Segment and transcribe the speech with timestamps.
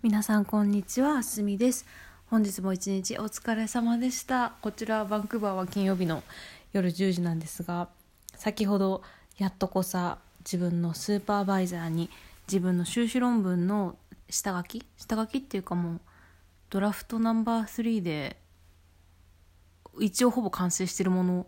[0.00, 1.84] 皆さんこんにちは、すみです。
[2.30, 4.52] 本日も一日お疲れ様でした。
[4.62, 6.22] こちらバンクーバーは金曜日の
[6.72, 7.88] 夜10時なんですが、
[8.36, 9.02] 先ほど
[9.38, 12.10] やっとこさ自分のスーパーバイザーに
[12.46, 13.96] 自分の修士論文の
[14.30, 16.00] 下書き下書きっていうかもう
[16.70, 18.36] ドラフトナンバー3で
[19.98, 21.46] 一応ほぼ完成してるもの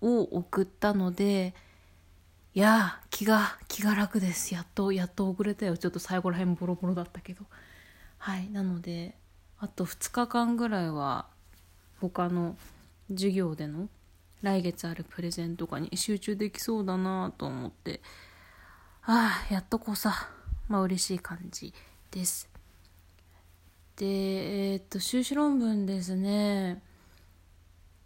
[0.00, 1.52] を送ったので、
[2.58, 4.52] いや気が気が楽です。
[4.52, 5.76] やっとやっと遅れたよ。
[5.76, 7.44] ちょっと最後らへんボロボロだったけど。
[8.18, 8.50] はい。
[8.50, 9.14] なので
[9.60, 11.26] あと2日間ぐらいは
[12.00, 12.56] 他の
[13.10, 13.88] 授業での
[14.42, 18.00] 来月あるプレゼンとかに集中できそうだなと思って。
[19.04, 20.28] ああやっとこうさ。
[20.66, 21.72] まあ嬉しい感じ
[22.10, 22.48] です。
[23.94, 26.82] でえーっと修士論文ですね。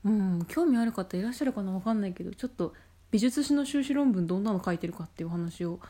[0.04, 2.74] うん興味ある方いらっしゃるかなわかんないけどちょっと
[3.12, 5.80] 美術史の修士論文どんなの書いてるかっていう話を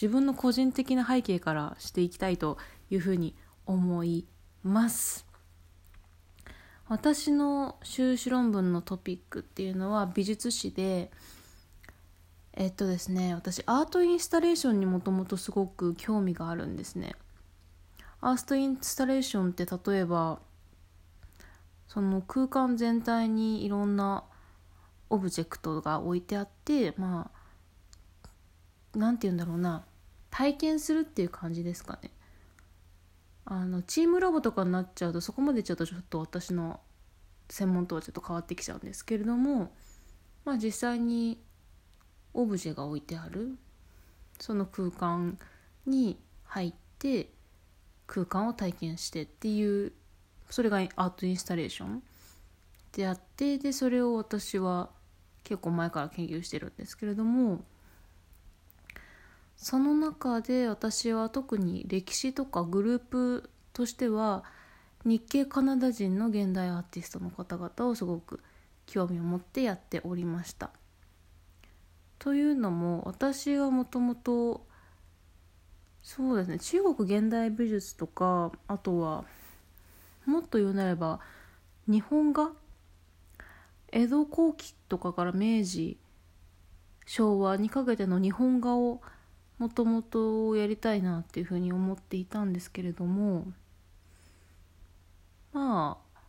[0.00, 2.56] 自分の個人的な背景からしていきたいと
[2.90, 4.26] いうふうに思い
[4.64, 5.26] ます。
[6.88, 11.12] 私の修士論文のトピックっていうのは美術史で
[12.54, 17.14] えっとですね私アートインスタレーションにもともとすごく興味があるんですね。
[18.22, 20.40] アーストインスタレーションって例えば
[21.88, 24.24] その空間全体にいろんな
[25.10, 27.30] オブジェクトが置いてあってま
[28.94, 29.84] あなんて言うんだろうな。
[30.30, 32.10] 体験するっていう感じですかね。
[33.44, 36.80] あのチームラボとかになっちゃうとそこまでちょっとちょっと私の
[37.48, 39.74] 専門とはちょっと変わってきちゃうんですけれども
[40.44, 41.42] まあ実際に
[42.32, 43.58] オブジェが置いてある。
[44.38, 45.38] その空間
[45.84, 47.30] に入って
[48.06, 49.92] 空間を体験してっていう
[50.48, 52.02] それがアートインスタレーション
[52.92, 54.90] であってでそれを私は
[55.44, 57.64] 結構前から研究してるんですけれども
[59.56, 64.44] その中で私は特に歴史とかグループとしては
[65.04, 68.40] 日系カナダ人の現代アーティストの方々をすごく
[68.86, 70.70] 興味を持ってやっておりました。
[72.18, 74.66] というのも私はもともと
[76.02, 79.24] そうですね中国現代美術とかあとは
[80.26, 81.20] もっと言うなれば
[81.86, 82.50] 日本画
[83.92, 85.98] 江戸後期とかから明治
[87.06, 89.00] 昭和にかけての日本画を
[89.58, 93.46] もともとやりたいなっていうふうに思っていたんですけれども
[95.52, 96.20] まあ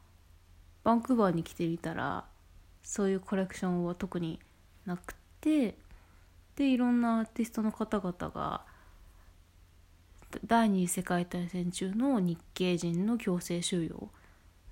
[0.83, 2.25] バンクーバーに来てみたら
[2.83, 4.39] そういうコレクションは特に
[4.85, 5.75] なくて
[6.55, 8.61] でいろんなアーティストの方々が
[10.45, 14.09] 第二次世界大戦中の日系人の強制収容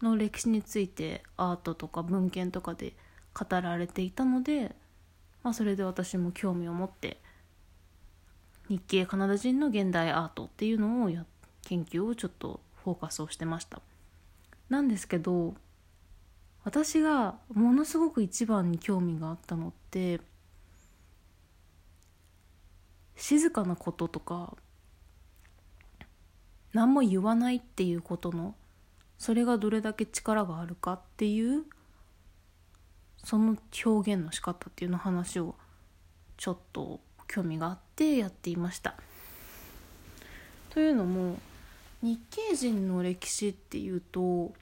[0.01, 2.93] の歴史についてアートとか文献とかで
[3.33, 4.75] 語られていたので、
[5.43, 7.17] まあ、それで私も興味を持って
[8.69, 11.25] 日系カナダ人の現代アートっていうのをや
[11.63, 13.81] 研究をちょっとフォーカスをしてました。
[14.69, 15.55] なんですけど
[16.63, 20.21] 私がものすごく一番に興味があったのって
[23.15, 24.55] 静かなこととか
[26.73, 28.55] 何も言わないっていうことの
[29.19, 31.65] それがどれだけ力があるかっていう
[33.23, 35.55] その表現の仕方っていうの話を
[36.37, 38.95] ちょっと興味があってやっていました。
[40.69, 41.37] というのも
[42.01, 44.53] 日系人の歴史っていうと、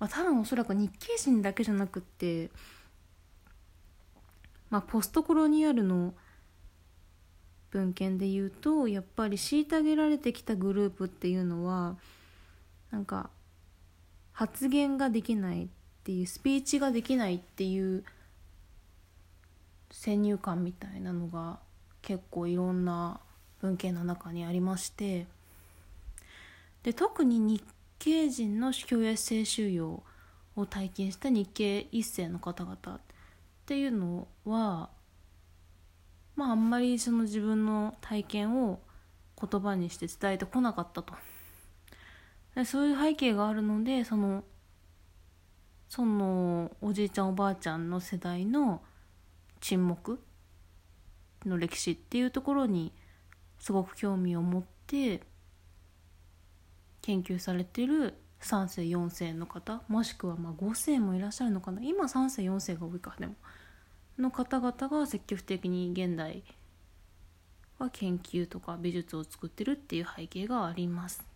[0.00, 2.50] まあ、多分おそらく日系人だけじゃなくって、
[4.68, 6.12] まあ、ポストコロニアルの
[7.70, 11.96] 文献で言うとやっぱり虐げられてきたグループっていうのは
[12.90, 13.30] なんか
[14.32, 15.68] 発言ができないっ
[16.04, 18.04] ていうスピーチができないっていう
[19.90, 21.58] 先入観みたいなのが
[22.02, 23.20] 結構いろんな
[23.60, 25.26] 文献の中にありまして
[26.82, 27.62] で特に日
[27.98, 30.02] 系人の強制性収容
[30.56, 33.00] を体験した日系一世の方々っ
[33.66, 34.88] ていうのは
[36.36, 38.80] まああんまりその自分の体験を
[39.40, 41.14] 言葉にして伝えてこなかったと。
[42.64, 44.44] そういう背景があるのでその
[45.88, 48.82] そのおじいちゃんおばあちゃんの世代の
[49.60, 50.20] 沈黙
[51.46, 52.92] の歴史っていうところに
[53.58, 55.22] すごく興味を持って
[57.00, 63.34] 研究されてる3世4世の方もしくはまあ5世もいらっしゃるのかな今3世4世が多いかでも
[64.18, 66.42] の方々が積極的に現代
[67.78, 71.27] は研究とか美術を作ってるっていう背景があります。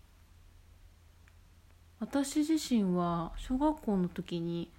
[2.03, 4.73] 私自身は小学校の時に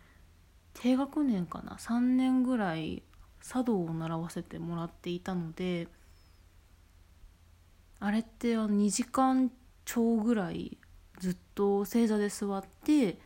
[0.73, 3.01] 低学年かな3年ぐらい
[3.41, 5.87] 茶道を習わせてもらっていたので
[8.01, 9.49] あれって2時間
[9.85, 10.77] 超ぐらい
[11.19, 13.17] ずっと正座で座って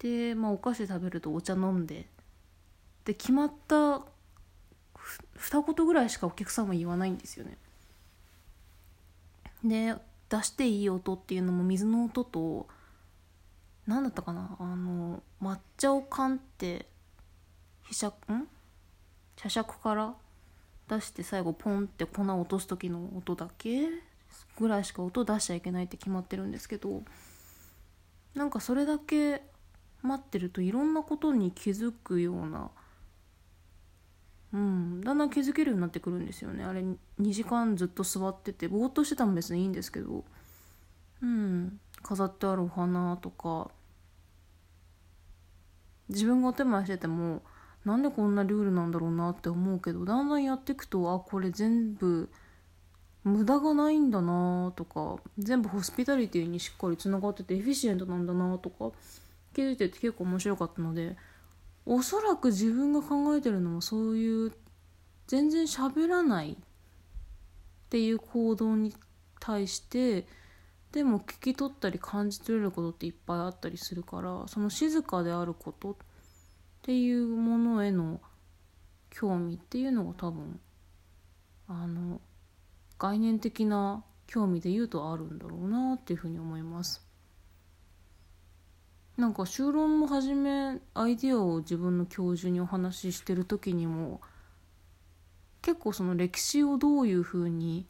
[0.00, 2.08] で、まあ、お菓子食べるとお茶飲んで
[3.04, 4.02] で決まった
[5.36, 7.56] 二言ぐらいしかお客さんは言わないんですよね。
[9.62, 9.94] で
[10.28, 12.66] 出していい音っていうのも水の音と
[13.86, 14.56] 何だったかな？
[14.58, 16.86] あの抹茶をかんって
[17.84, 18.48] ひしゃん？
[19.36, 20.14] 茶杓から
[20.88, 23.88] 出して最後ポンって粉を落とす時の音だけ？
[24.58, 27.02] ぐらいしか音出しちゃいけないって決まってるんですけど
[28.34, 29.42] なんかそれだけ
[30.02, 32.70] 待ってるといろんなことに気づくような
[34.56, 35.00] うん。
[35.02, 36.64] だんだん気づけるようになってくるんですよね。
[36.64, 36.96] あれ2
[37.32, 40.24] 時間ずっと座っててぼーっとしてたも別にいいんですけど。
[41.22, 41.78] うん。
[42.02, 43.70] 飾ってあるお花とか。
[46.08, 47.42] 自分がお手前してても
[47.84, 52.30] なんでこんなルールなんだろうなって思うけどだんだんやっていくとあこれ全部
[53.24, 58.92] 無駄がないんだなとか全部ホスピタリティにしっかりつながっててエフィシエントなんだなとか
[59.52, 61.16] 気づいてて結構面白かったので
[61.86, 64.52] おそらく自分が考えてるのもそういう
[65.28, 66.56] 全然喋らないっ
[67.88, 68.92] ていう行動に
[69.38, 70.26] 対して
[70.90, 75.94] でも聞き取ったり感じ取れることっていっぱいあったりするからその静かであることっ
[76.82, 78.20] ていうものへの
[79.10, 80.58] 興味っていうのが多分
[81.68, 82.20] あの
[82.98, 87.05] 概念的な興味で言うとあるんだろうなっていうふうに思います。
[89.16, 94.20] なんか修論も始めアイディアを自分の教授にお話ししてる時にも
[95.62, 97.86] 結構その歴史をどういうふうに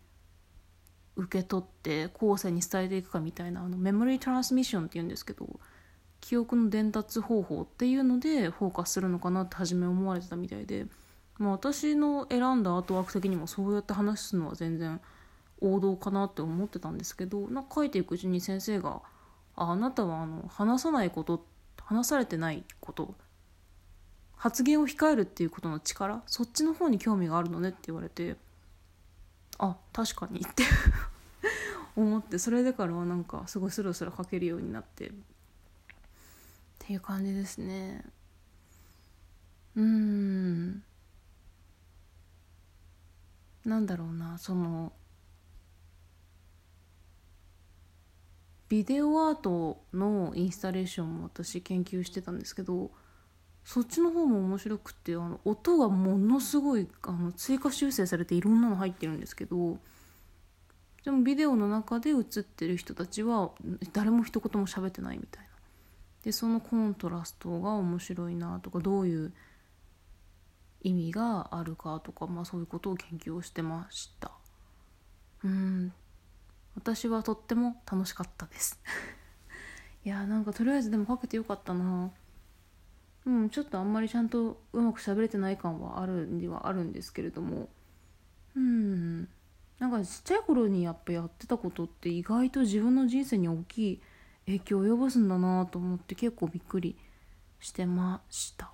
[1.17, 5.49] 受け取って後世に伝えていくかみたいなあのメモリートランスミッションっていうんですけど
[6.21, 10.87] 記憶の伝達方法っていうのでフォーカスするのかなって初め思われてたみたいで、
[11.39, 15.01] まあ、私の選んだアートワーク的にもそうやって話すのは全然
[15.61, 19.03] 王道かなって思ってたんですけどなんか書いていくうちに先生が
[19.57, 21.45] 「ああなたはあの話さないこと
[21.83, 23.15] 話されてないこと
[24.37, 28.37] 発言を控えるっていうことの力そっちの方に興味があるのねって言われて
[29.59, 30.65] あ確かにって
[31.97, 35.13] 思ってそれでからはなんかすごいスラスラ書けるようになってっ
[36.79, 38.05] ていう感じですね。
[39.75, 40.83] うん。
[43.65, 44.93] なんだろうなその
[48.69, 52.91] ビデオアートのインスタレーションも私研究してたんですけど
[53.65, 59.79] そっちの方も面白くてあの音がものすごいあの追加修正されていろんなの入ってるんですけど
[61.05, 63.53] でもビデオの中で映ってる人たちは
[63.93, 65.51] 誰も一言も喋ってないみたいな。
[66.25, 69.33] でそのコントラストが面白いなとかどういう
[70.83, 74.33] 意味があるかとか、まあ、そういうことを研究をしてました。
[75.45, 75.93] うん
[76.77, 78.81] 私はとっても楽しかったです。
[80.05, 82.11] いやーなんかとりあえずでもかけてよかったな。
[83.25, 87.69] うんちょっとあんまりちゃんとうまく喋れてない感はあるにはあるんですけれども。
[88.55, 89.29] うん。
[89.79, 94.03] なんかちっちゃい頃にやっぱやってたことって意外と自分の人生に大きい
[94.47, 96.97] 影響を及ぼすんだなと思って結構びっくり
[97.59, 98.71] してました。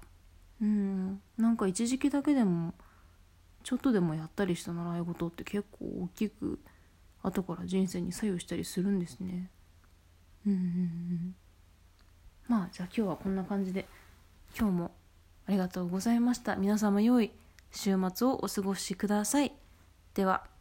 [0.60, 1.20] うん。
[1.36, 2.74] なんか一時期だけでも
[3.62, 6.60] ちょっとでもやったりした習い事って結構大きく
[7.22, 9.50] 後から人生に作用したりするんですね。
[10.46, 11.34] うんうんうん。
[12.48, 13.86] まあじゃあ今日はこんな感じで
[14.58, 14.90] 今日も
[15.46, 16.56] ありがとうございました。
[16.56, 17.30] 皆様良い
[17.70, 19.52] 週末をお過ごしください。
[20.14, 20.51] では